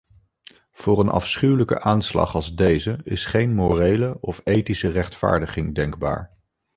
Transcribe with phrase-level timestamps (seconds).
[0.71, 6.31] Voor een afschuwelijke aanslag als deze is geen morele of ethische rechtvaardiging denkbaar.